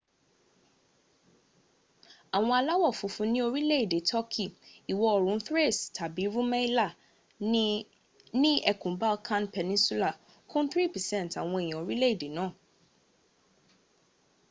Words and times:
awon 2.35 2.57
alawofunfun 2.59 3.29
ni 3.31 3.39
orile 3.47 3.75
ede 3.83 3.97
turkey 4.09 4.49
iwo 4.91 5.05
oorun 5.11 5.39
thrace 5.47 5.81
tabi 5.97 6.23
rumelia 6.33 6.87
ni 8.41 8.53
ekun 8.71 8.93
balkan 9.01 9.43
peninsula 9.55 10.09
kun 10.51 10.65
3% 10.73 11.37
awon 11.41 11.61
eeyan 11.63 11.79
orile 11.83 12.05
ede 12.13 12.27
naa 12.35 12.51